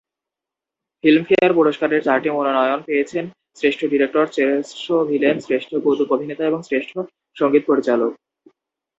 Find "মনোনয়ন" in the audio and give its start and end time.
2.29-2.79